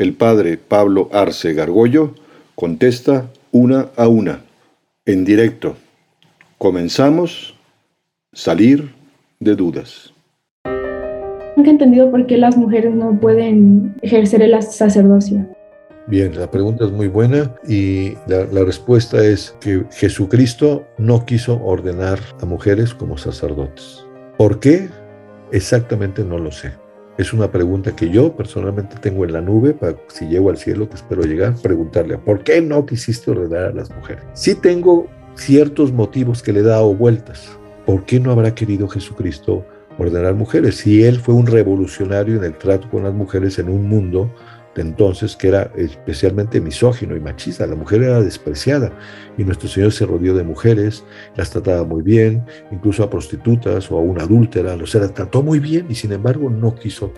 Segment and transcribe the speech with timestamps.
[0.00, 2.14] El padre Pablo Arce Gargollo
[2.54, 4.40] contesta una a una,
[5.04, 5.76] en directo.
[6.56, 7.54] Comenzamos,
[8.32, 8.94] salir
[9.40, 10.14] de dudas.
[11.54, 15.46] Nunca he entendido por qué las mujeres no pueden ejercer el sacerdocio.
[16.06, 21.62] Bien, la pregunta es muy buena y la, la, respuesta es que Jesucristo no quiso
[21.62, 24.02] ordenar a mujeres como sacerdotes.
[24.38, 24.88] ¿Por qué?
[25.52, 26.72] Exactamente no lo sé.
[27.18, 30.88] Es una pregunta que yo personalmente tengo en la nube para si llego al cielo,
[30.88, 34.24] que espero llegar, preguntarle, ¿por qué no quisiste ordenar a las mujeres?
[34.32, 37.50] Sí tengo ciertos motivos que le he dado vueltas.
[37.84, 39.64] ¿Por qué no habrá querido Jesucristo
[39.98, 40.76] ordenar mujeres?
[40.76, 44.30] Si él fue un revolucionario en el trato con las mujeres en un mundo
[44.74, 47.66] de entonces que era especialmente misógino y machista.
[47.66, 48.92] La mujer era despreciada
[49.36, 51.04] y nuestro Señor se rodeó de mujeres,
[51.36, 55.58] las trataba muy bien, incluso a prostitutas o a una adúltera, los sea, trató muy
[55.58, 57.12] bien y sin embargo no quiso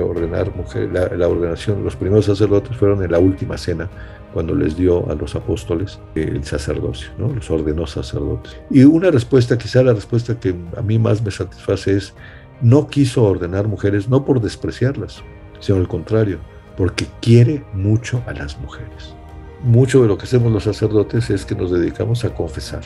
[0.00, 0.90] ordenar mujeres.
[0.92, 3.88] La, ordenación, los primeros sacerdotes fueron en la última cena
[4.32, 8.56] cuando les dio a los apóstoles el sacerdocio, los ordenó sacerdotes.
[8.70, 12.14] Y una respuesta, quizá la respuesta que a mí más me satisface es,
[12.60, 15.22] no quiso ordenar mujeres no por despreciarlas,
[15.60, 16.38] sino al contrario,
[16.76, 19.14] porque quiere mucho a las mujeres.
[19.62, 22.82] Mucho de lo que hacemos los sacerdotes es que nos dedicamos a confesar.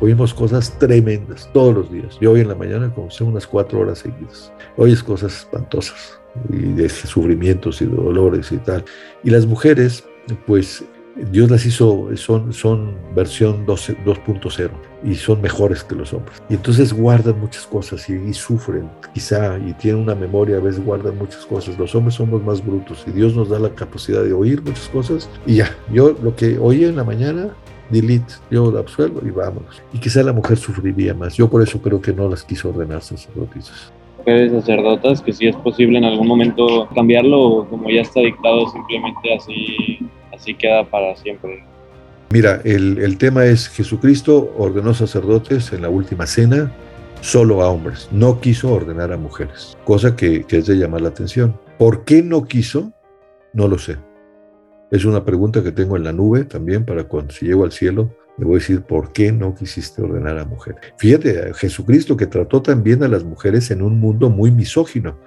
[0.00, 2.18] Oímos cosas tremendas todos los días.
[2.20, 4.52] Yo hoy en la mañana confesé unas cuatro horas seguidas.
[4.76, 8.84] Oyes cosas espantosas y de sufrimientos y dolores y tal.
[9.24, 10.04] Y las mujeres,
[10.46, 10.84] pues
[11.16, 14.70] Dios las hizo, son, son versión 2.0
[15.02, 16.42] y son mejores que los hombres.
[16.50, 21.16] Y entonces guardan muchas cosas y, sufren, quizá, y tienen una memoria, a veces guardan
[21.16, 21.78] muchas cosas.
[21.78, 25.30] Los hombres somos más brutos y Dios nos da la capacidad de oír muchas cosas
[25.46, 27.48] y ya, yo lo que oí en la mañana,
[27.88, 29.82] delete, yo lo absuelvo y vámonos.
[29.94, 31.34] Y quizá la mujer sufriría más.
[31.36, 35.54] Yo por eso creo que no las quiso ordenar sacerdotisas mujeres sacerdotas, que si es
[35.56, 40.00] posible en algún momento cambiarlo, como ya está dictado, simplemente así
[40.36, 41.64] así queda para siempre.
[42.30, 46.72] Mira, el, el, tema es Jesucristo ordenó sacerdotes en la última cena
[47.20, 51.08] solo a hombres, no quiso ordenar a mujeres, cosa que, que es de llamar la
[51.08, 51.58] atención.
[51.78, 52.92] ¿Por qué no quiso?
[53.52, 53.96] No lo sé.
[54.90, 58.14] Es una pregunta que tengo en la nube también para cuando si llego al cielo
[58.38, 60.80] le voy a decir por qué no quisiste ordenar a mujeres.
[60.98, 65.18] Fíjate, Jesucristo que trató también a las mujeres en un mundo muy misógino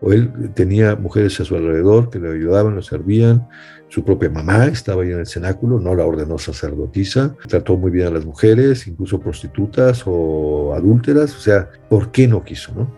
[0.00, 3.48] o él tenía mujeres a su alrededor que le ayudaban, lo servían,
[3.88, 8.06] su propia mamá estaba ahí en el cenáculo, no la ordenó sacerdotisa, trató muy bien
[8.06, 12.72] a las mujeres, incluso prostitutas o adúlteras, o sea, ¿por qué no quiso?
[12.74, 12.90] No?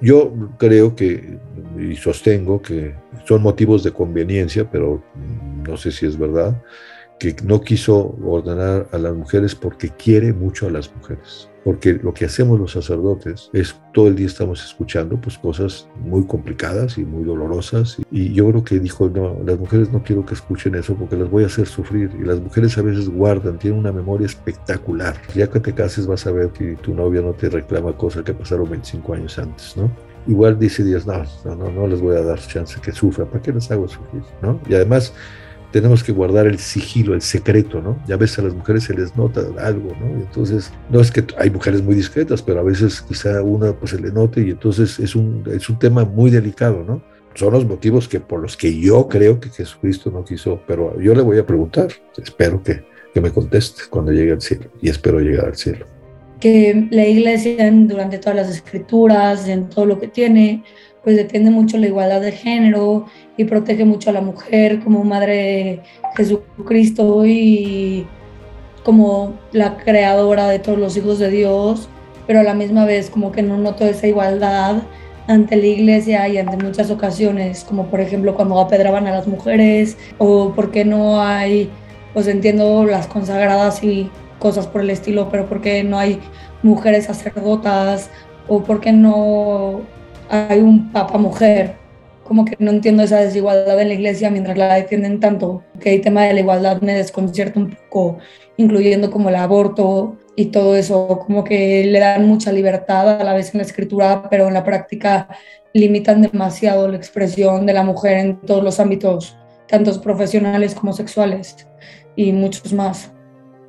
[0.00, 1.38] Yo creo que,
[1.78, 2.94] y sostengo que
[3.26, 5.02] son motivos de conveniencia, pero
[5.66, 6.60] no sé si es verdad,
[7.18, 12.12] que no quiso ordenar a las mujeres porque quiere mucho a las mujeres porque lo
[12.12, 17.04] que hacemos los sacerdotes es todo el día estamos escuchando pues cosas muy complicadas y
[17.04, 17.96] muy dolorosas.
[18.10, 21.30] Y yo creo que dijo no las mujeres no quiero que escuchen eso porque las
[21.30, 25.16] voy a hacer sufrir y las mujeres a veces guardan tienen una memoria espectacular.
[25.34, 28.34] Ya que te cases vas a ver que tu novia no te reclama cosas que
[28.34, 29.90] pasaron 25 años antes no
[30.26, 33.42] igual dice Dios no no no, no les voy a dar chance que sufra para
[33.42, 35.12] qué les hago sufrir no y además
[35.74, 38.00] tenemos que guardar el sigilo, el secreto, ¿no?
[38.06, 40.06] Ya ves a las mujeres se les nota algo, ¿no?
[40.20, 44.00] entonces, no es que hay mujeres muy discretas, pero a veces quizá una pues se
[44.00, 47.02] le note y entonces es un, es un tema muy delicado, ¿no?
[47.34, 51.12] Son los motivos que por los que yo creo que Jesucristo no quiso, pero yo
[51.12, 51.88] le voy a preguntar,
[52.22, 55.86] espero que, que me conteste cuando llegue al cielo y espero llegar al cielo.
[56.38, 60.62] Que la iglesia durante todas las escrituras, en todo lo que tiene,
[61.04, 63.06] pues defiende mucho la igualdad de género
[63.36, 65.82] y protege mucho a la mujer como madre de
[66.16, 68.06] Jesucristo y
[68.82, 71.88] como la creadora de todos los hijos de Dios,
[72.26, 74.82] pero a la misma vez como que no noto esa igualdad
[75.26, 79.96] ante la iglesia y ante muchas ocasiones, como por ejemplo cuando apedraban a las mujeres
[80.18, 81.70] o porque no hay,
[82.12, 86.20] pues entiendo las consagradas y cosas por el estilo, pero porque no hay
[86.62, 88.10] mujeres sacerdotas
[88.48, 89.80] o porque no
[90.28, 91.74] hay un papa mujer.
[92.24, 96.00] Como que no entiendo esa desigualdad en la iglesia mientras la defienden tanto, que el
[96.00, 98.18] tema de la igualdad me desconcierta un poco,
[98.56, 103.34] incluyendo como el aborto y todo eso, como que le dan mucha libertad a la
[103.34, 105.28] vez en la escritura, pero en la práctica
[105.74, 109.36] limitan demasiado la expresión de la mujer en todos los ámbitos,
[109.68, 111.68] tanto profesionales como sexuales
[112.16, 113.12] y muchos más.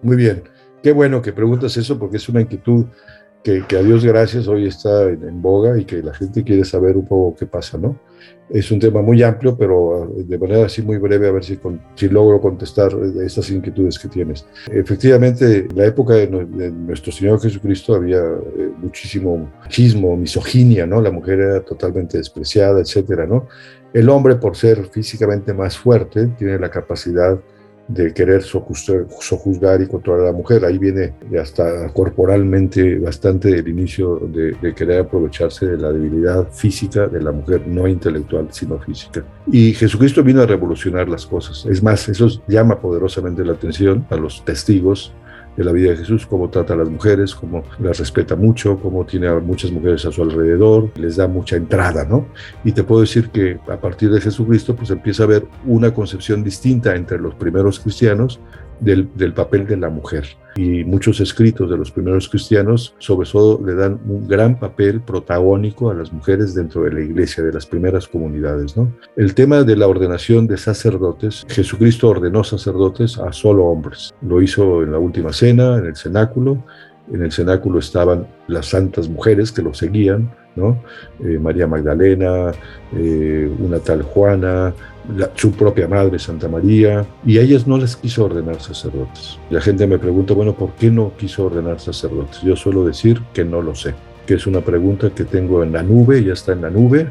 [0.01, 0.43] Muy bien,
[0.81, 2.85] qué bueno que preguntas eso porque es una inquietud
[3.45, 7.05] que, a Dios gracias hoy está en, boga y que la gente quiere saber un
[7.05, 7.95] poco qué pasa, ¿no?
[8.49, 11.59] Es un tema muy amplio, pero ah, de manera así muy breve, a ver si,
[11.93, 12.91] si logro contestar
[13.23, 14.47] estas inquietudes que tienes.
[14.71, 20.99] Efectivamente, en la época de, nuestro Señor Jesucristo había eh, muchísimo machismo, misoginia, ¿no?
[20.99, 23.47] La mujer era totalmente despreciada, etcétera, ¿no?
[23.93, 27.39] El hombre, por ser físicamente más fuerte, tiene la capacidad
[27.87, 30.65] de querer sojuzgar y controlar a la mujer.
[30.65, 37.21] Ahí viene hasta corporalmente bastante el inicio de, querer aprovecharse de la debilidad física de
[37.21, 39.23] la mujer, no intelectual, sino física.
[39.51, 41.65] Y Jesucristo vino a revolucionar las cosas.
[41.69, 45.13] Es más, eso llama poderosamente la atención a los testigos
[45.55, 49.05] de la vida de Jesús, cómo trata a las mujeres, cómo las respeta mucho, cómo
[49.05, 52.27] tiene a muchas mujeres a su alrededor, les da mucha entrada, ¿no?
[52.63, 56.43] Y te puedo decir que a partir de Jesucristo, pues empieza a haber una concepción
[56.43, 58.39] distinta entre los primeros cristianos
[58.79, 60.25] del, papel de la mujer.
[60.57, 65.89] Y muchos escritos de los primeros cristianos, sobre todo, le dan un gran papel protagónico
[65.89, 68.77] a las mujeres dentro de la iglesia, de las primeras comunidades.
[68.77, 68.89] ¿no?
[69.17, 74.13] El tema de la ordenación de sacerdotes, Jesucristo ordenó sacerdotes a solo hombres.
[74.21, 76.63] Lo hizo en la última cena, en el cenáculo.
[77.11, 80.81] En el cenáculo estaban las santas mujeres que lo seguían, ¿no?
[81.23, 82.51] Eh, María Magdalena,
[82.95, 84.73] eh, una tal Juana,
[85.35, 89.39] su propia madre Santa María, y a ellas no les quiso ordenar sacerdotes.
[89.49, 92.41] La gente me pregunta, bueno, ¿por qué no quiso ordenar sacerdotes?
[92.41, 93.93] Yo suelo decir que no lo sé,
[94.25, 97.09] que es una pregunta que tengo en la nube, ya está en la nube,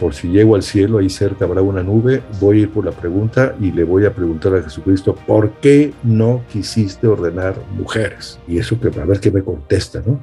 [0.00, 2.90] por si llego al cielo, ahí cerca habrá una nube, voy a ir por la
[2.90, 8.38] pregunta y le voy a preguntar a Jesucristo, ¿por qué no quisiste ordenar mujeres?
[8.48, 10.20] Y eso que a ver qué me contesta, ¿no?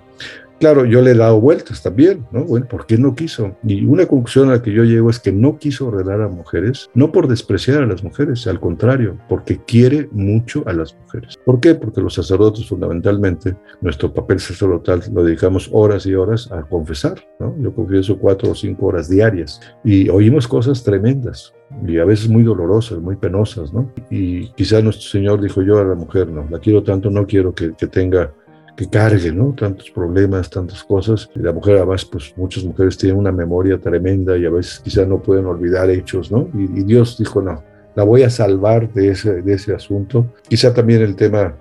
[0.61, 2.45] Claro, yo le he dado vueltas también, ¿no?
[2.45, 3.57] Bueno, ¿por qué no quiso?
[3.63, 6.87] Y una conclusión a la que yo llego es que no quiso ordenar a mujeres,
[6.93, 11.39] no por despreciar a las mujeres, al contrario, porque quiere mucho a las mujeres.
[11.45, 11.73] ¿Por qué?
[11.73, 17.55] Porque los sacerdotes fundamentalmente, nuestro papel sacerdotal lo dedicamos horas y horas a confesar, ¿no?
[17.57, 21.55] Yo confieso cuatro o cinco horas diarias y oímos cosas tremendas,
[21.87, 23.91] y a veces muy dolorosas, muy penosas, ¿no?
[24.11, 27.55] Y quizá nuestro Señor dijo yo a la mujer, no, la quiero tanto, no quiero
[27.55, 28.31] que tenga
[28.75, 29.53] que cargue, ¿no?
[29.53, 31.29] Tantos problemas, tantas cosas.
[31.35, 35.21] La mujer, además, pues muchas mujeres tienen una memoria tremenda y a veces quizás no
[35.21, 36.50] pueden olvidar hechos, ¿no?
[36.53, 37.63] Y, Dios dijo, no,
[37.95, 40.27] la voy a salvar de ese, de ese asunto.
[40.47, 41.56] Quizá también el tema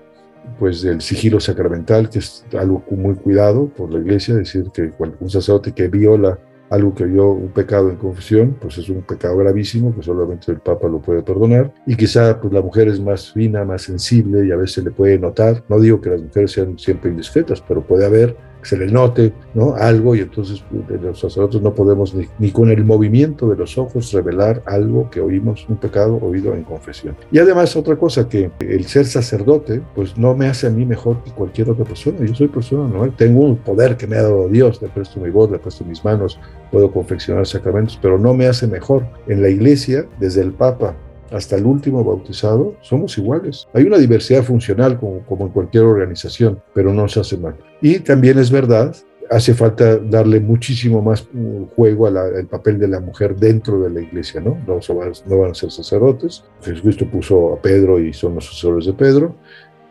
[0.58, 5.30] pues del sigilo sacramental, que es algo muy cuidado por la iglesia, decir que un
[5.30, 6.38] sacerdote que viola
[6.70, 10.60] algo que vio un pecado en confesión, pues es un pecado gravísimo que solamente el
[10.60, 11.74] Papa lo puede perdonar.
[11.86, 15.18] Y quizá pues la mujer es más fina, más sensible y a veces le puede
[15.18, 15.64] notar.
[15.68, 19.74] No digo que las mujeres sean siempre indiscretas, pero puede haber se le note ¿no?
[19.74, 24.12] algo y entonces pues, los sacerdotes no podemos ni, con el movimiento de los ojos
[24.12, 27.16] revelar algo que oímos, un pecado oído en confesión.
[27.30, 31.22] Y además otra cosa que el ser sacerdote pues no me hace a mí mejor
[31.24, 32.18] que cualquier otra persona.
[32.24, 35.30] Yo soy persona normal, tengo un poder que me ha dado Dios, le presto mi
[35.30, 36.38] voz, le presto mis manos,
[36.70, 39.04] puedo confeccionar sacramentos, pero no me hace mejor.
[39.26, 40.94] En la iglesia, desde el Papa
[41.30, 43.68] hasta el último bautizado, somos iguales.
[43.72, 47.56] Hay una diversidad funcional como, en cualquier organización, pero no se hace mal.
[47.80, 48.94] Y también es verdad
[49.30, 54.00] hace falta darle muchísimo más uh, juego al papel de la mujer dentro de la
[54.00, 54.58] iglesia, ¿no?
[54.66, 54.80] No,
[55.26, 56.42] no van a ser sacerdotes.
[56.62, 59.36] Jesucristo puso a Pedro y son los sucesores de Pedro,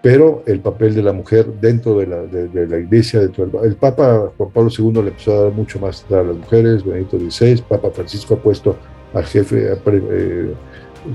[0.01, 3.75] pero el papel de la mujer dentro de la, de, la iglesia, dentro del, el
[3.75, 7.63] Papa Juan Pablo II le empezó a dar mucho más a las mujeres, Benedicto XVI,
[7.67, 8.77] Papa Francisco ha puesto
[9.13, 10.53] al jefe, eh,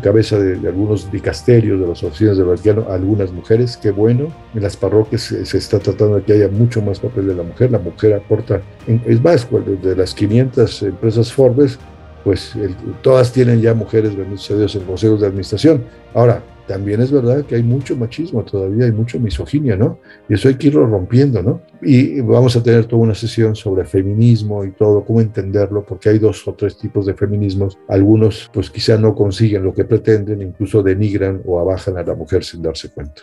[0.02, 4.28] cabeza de, algunos dicasterios de las oficinas de Vaticano algunas mujeres, qué bueno.
[4.54, 7.70] En las parroquias se, está tratando de que haya mucho más papel de la mujer.
[7.70, 9.48] La mujer aporta, es más,
[9.82, 11.78] de las 500 empresas Forbes,
[12.22, 12.54] pues
[13.02, 15.84] todas tienen ya mujeres, bendito a Dios, en consejos de administración.
[16.14, 19.98] Ahora, también es verdad que hay mucho machismo todavía, hay mucha misoginia, ¿no?
[20.28, 21.60] Y eso hay que irlo rompiendo, ¿no?
[21.82, 26.18] Y vamos a tener toda una sesión sobre feminismo y todo, cómo entenderlo, porque hay
[26.18, 27.78] dos o tres tipos de feminismos.
[27.88, 32.44] Algunos, pues quizá no consiguen lo que pretenden, incluso denigran o abajan a la mujer
[32.44, 33.22] sin darse cuenta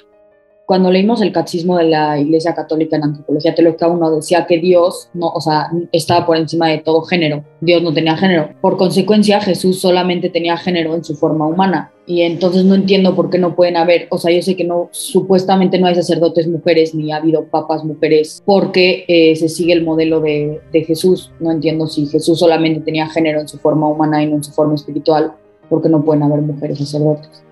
[0.65, 5.09] cuando leímos el catecismo de la Iglesia Católica en Antropología Teológica, uno decía que Dios
[5.13, 7.43] no, o sea, estaba por encima de todo género.
[7.59, 8.51] Dios no tenía género.
[8.61, 11.91] Por consecuencia, Jesús solamente tenía género en su forma humana.
[12.05, 14.89] Y entonces no entiendo por qué no pueden haber, o sea, yo sé que no,
[14.91, 19.83] supuestamente no hay sacerdotes mujeres ni ha habido papas mujeres porque eh, se sigue el
[19.83, 21.31] modelo de, de Jesús.
[21.39, 24.51] No entiendo si Jesús solamente tenía género en su forma humana y no en su
[24.51, 25.33] forma espiritual,
[25.69, 27.43] porque no pueden haber mujeres sacerdotes.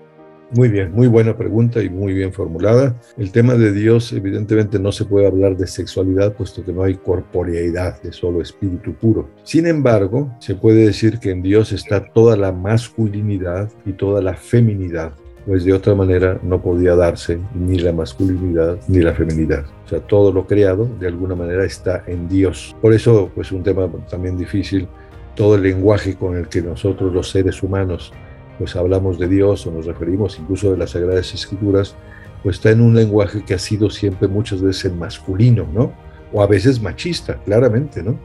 [0.52, 2.96] Muy bien, muy buena pregunta y muy bien formulada.
[3.16, 6.94] El tema de Dios, evidentemente, no se puede hablar de sexualidad, puesto que no hay
[6.94, 9.28] corporeidad, es solo espíritu puro.
[9.44, 14.34] Sin embargo, se puede decir que en Dios está toda la masculinidad y toda la
[14.34, 15.12] feminidad,
[15.46, 19.64] pues de otra manera no podía darse ni la masculinidad ni la feminidad.
[19.86, 22.74] O sea, todo lo creado de alguna manera está en Dios.
[22.82, 24.88] Por eso, pues un tema también difícil,
[25.36, 28.12] todo el lenguaje con el que nosotros los seres humanos
[28.60, 31.94] pues hablamos de Dios o nos referimos incluso de las Sagradas Escrituras,
[32.42, 35.94] pues está en un lenguaje que ha sido siempre muchas veces masculino, ¿no?
[36.30, 38.18] O a veces machista, claramente, ¿no?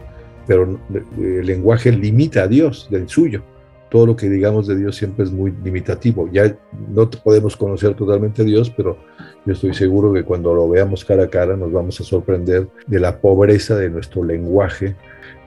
[0.46, 0.77] Pero
[1.18, 3.44] el lenguaje limita a Dios del suyo.
[3.89, 6.30] Todo lo que digamos de Dios siempre es muy limitativo.
[6.32, 6.56] Ya
[6.89, 8.98] no podemos conocer totalmente a Dios, pero
[9.46, 13.00] yo estoy seguro que cuando lo veamos cara a cara nos vamos a sorprender de
[13.00, 14.96] la pobreza de nuestro lenguaje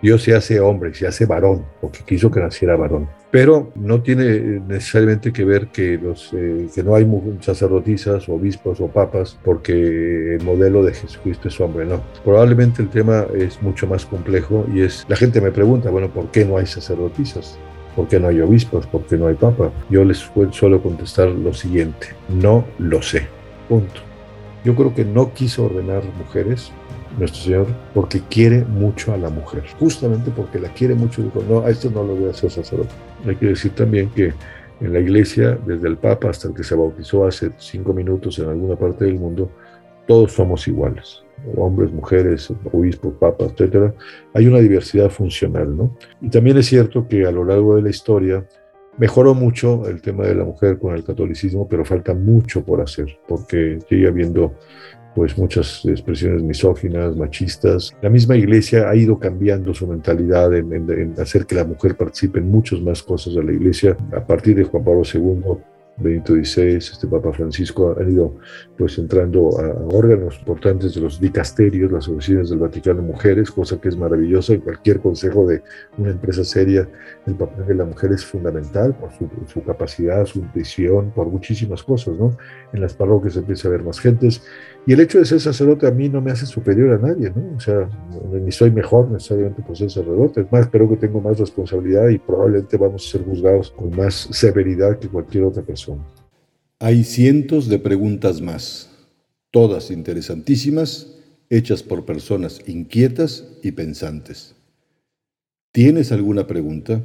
[0.01, 3.09] Dios se hace hombre, se hace varón, porque quiso que naciera varón.
[3.31, 7.07] Pero no tiene necesariamente que ver que, los, eh, que no hay
[7.41, 12.01] sacerdotisas, obispos o papas, porque el modelo de Jesucristo es hombre, no.
[12.25, 16.31] Probablemente el tema es mucho más complejo y es, la gente me pregunta, bueno, ¿por
[16.31, 17.59] qué no hay sacerdotisas?
[17.97, 18.87] ¿Por qué no hay obispos?
[18.87, 19.71] ¿Por qué no hay papa?
[19.91, 23.27] Yo les suelo contestar lo siguiente, no lo sé,
[23.69, 24.01] punto.
[24.65, 26.73] Yo creo que no quiso ordenar mujeres
[27.19, 29.65] nuestro Señor, porque quiere mucho a la mujer.
[29.79, 32.91] Justamente porque la quiere mucho, dijo, no, a esto no lo voy a hacer sacerdote.
[33.27, 34.33] Hay que decir también que
[34.81, 38.49] en la iglesia, desde el Papa hasta el que se bautizó hace cinco minutos en
[38.49, 39.51] alguna parte del mundo,
[40.09, 41.23] todos somos iguales,
[41.57, 43.95] hombres, mujeres, obispos, papas, etcétera.
[44.35, 45.95] Hay una diversidad funcional, ¿no?
[46.23, 48.45] Y también es cierto que a lo largo de la historia
[48.97, 53.19] mejoró mucho el tema de la mujer con el catolicismo, pero falta mucho por hacer,
[53.29, 54.55] porque sigue habiendo
[55.15, 57.93] pues muchas expresiones misóginas, machistas.
[58.01, 62.51] La misma iglesia ha ido cambiando su mentalidad en, hacer que la mujer participe en
[62.51, 63.97] muchas más cosas de la iglesia.
[64.17, 65.59] A partir de Juan Pablo II
[66.01, 68.35] Benito XVI, este Papa Francisco han ido
[68.77, 73.89] pues entrando a órganos importantes de los dicasterios, las oficinas del Vaticano Mujeres, cosa que
[73.89, 74.53] es maravillosa.
[74.53, 75.63] En cualquier consejo de
[75.97, 76.89] una empresa seria,
[77.27, 81.83] el papel de la mujer es fundamental por su, su capacidad, su visión, por muchísimas
[81.83, 82.37] cosas, ¿no?
[82.73, 84.43] En las parroquias empieza a haber más gentes.
[84.87, 87.57] Y el hecho de ser sacerdote a mí no me hace superior a nadie, ¿no?
[87.57, 87.89] O sea,
[88.33, 90.43] ni soy mejor necesariamente por ser sacerdote.
[90.43, 94.29] Es más, creo que tengo más responsabilidad y probablemente vamos a ser juzgados con más
[94.31, 95.88] severidad que cualquier otra persona.
[96.81, 98.89] Hay cientos de preguntas más,
[99.51, 101.15] todas interesantísimas,
[101.51, 104.55] hechas por personas inquietas y pensantes.
[105.73, 107.03] ¿Tienes alguna pregunta?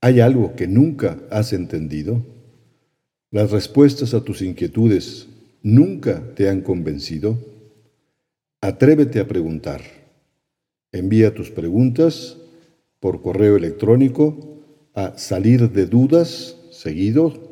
[0.00, 2.24] ¿Hay algo que nunca has entendido?
[3.30, 5.28] ¿Las respuestas a tus inquietudes
[5.62, 7.38] nunca te han convencido?
[8.60, 9.82] Atrévete a preguntar.
[10.92, 12.36] Envía tus preguntas
[13.00, 14.58] por correo electrónico
[14.94, 17.51] a salir de dudas seguido